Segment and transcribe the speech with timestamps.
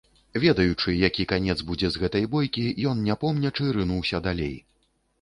[0.45, 4.55] Ведаючы, які канец будзе з гэтай бойкі, ён, не помнячы, рынуўся далей.